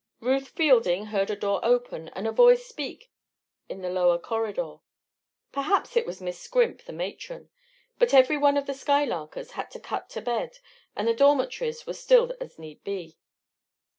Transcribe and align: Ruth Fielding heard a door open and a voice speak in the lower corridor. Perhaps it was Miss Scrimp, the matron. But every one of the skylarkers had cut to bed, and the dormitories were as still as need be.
Ruth 0.19 0.47
Fielding 0.47 1.05
heard 1.13 1.29
a 1.29 1.35
door 1.35 1.59
open 1.61 2.09
and 2.15 2.25
a 2.25 2.31
voice 2.31 2.65
speak 2.65 3.11
in 3.69 3.83
the 3.83 3.91
lower 3.91 4.17
corridor. 4.17 4.77
Perhaps 5.51 5.95
it 5.95 6.07
was 6.07 6.19
Miss 6.19 6.39
Scrimp, 6.39 6.81
the 6.85 6.91
matron. 6.91 7.51
But 7.99 8.11
every 8.11 8.35
one 8.39 8.57
of 8.57 8.65
the 8.65 8.73
skylarkers 8.73 9.51
had 9.51 9.67
cut 9.83 10.09
to 10.09 10.21
bed, 10.23 10.57
and 10.95 11.07
the 11.07 11.13
dormitories 11.13 11.85
were 11.85 11.91
as 11.91 11.99
still 11.99 12.33
as 12.41 12.57
need 12.57 12.83
be. 12.83 13.19